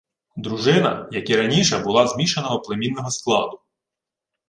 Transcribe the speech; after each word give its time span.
Дружина, 0.37 1.09
як 1.11 1.29
і 1.29 1.35
раніше, 1.35 1.77
була 1.77 2.07
змішаного 2.07 2.59
племінного 2.59 3.11
складу 3.11 3.61